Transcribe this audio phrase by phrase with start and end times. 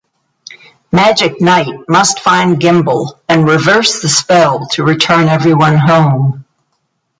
[0.91, 6.43] Magic Knight must find Gimbal and reverse the spell to return everyone home.